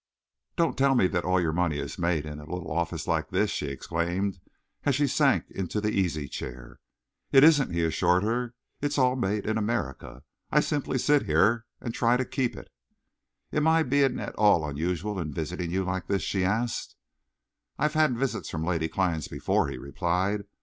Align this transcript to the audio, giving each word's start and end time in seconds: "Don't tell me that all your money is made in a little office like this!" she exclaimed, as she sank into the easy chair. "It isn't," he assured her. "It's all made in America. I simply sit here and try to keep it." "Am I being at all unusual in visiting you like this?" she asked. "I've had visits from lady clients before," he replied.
"Don't 0.55 0.79
tell 0.79 0.95
me 0.95 1.05
that 1.05 1.25
all 1.25 1.39
your 1.39 1.53
money 1.53 1.77
is 1.77 1.99
made 1.99 2.25
in 2.25 2.39
a 2.39 2.51
little 2.51 2.71
office 2.71 3.05
like 3.07 3.29
this!" 3.29 3.51
she 3.51 3.67
exclaimed, 3.67 4.39
as 4.83 4.95
she 4.95 5.05
sank 5.05 5.45
into 5.51 5.79
the 5.79 5.91
easy 5.91 6.27
chair. 6.27 6.79
"It 7.31 7.43
isn't," 7.43 7.69
he 7.71 7.83
assured 7.83 8.23
her. 8.23 8.55
"It's 8.81 8.97
all 8.97 9.15
made 9.15 9.45
in 9.45 9.59
America. 9.59 10.23
I 10.49 10.61
simply 10.61 10.97
sit 10.97 11.27
here 11.27 11.67
and 11.79 11.93
try 11.93 12.17
to 12.17 12.25
keep 12.25 12.57
it." 12.57 12.71
"Am 13.53 13.67
I 13.67 13.83
being 13.83 14.19
at 14.19 14.33
all 14.37 14.67
unusual 14.67 15.19
in 15.19 15.31
visiting 15.31 15.69
you 15.69 15.83
like 15.83 16.07
this?" 16.07 16.23
she 16.23 16.43
asked. 16.43 16.95
"I've 17.77 17.93
had 17.93 18.17
visits 18.17 18.49
from 18.49 18.65
lady 18.65 18.87
clients 18.89 19.27
before," 19.27 19.67
he 19.67 19.77
replied. 19.77 20.45